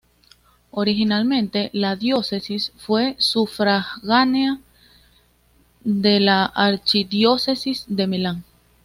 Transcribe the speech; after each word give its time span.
Originalmente, 0.71 1.69
la 1.73 1.95
diócesis 1.95 2.71
fue 2.75 3.15
sufragánea 3.19 4.57
de 5.83 6.19
la 6.19 6.43
archidiócesis 6.45 7.85
de 7.87 8.07
Milán. 8.07 8.43